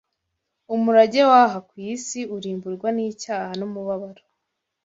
umurage 0.75 1.21
w’aha 1.29 1.59
ku 1.69 1.75
isi 1.91 2.19
urimburwa 2.35 2.87
n’icyaha 2.95 3.51
n’umubabaro 3.59 4.23